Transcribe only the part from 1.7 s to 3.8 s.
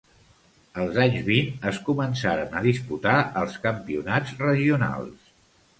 es començaren a disputar els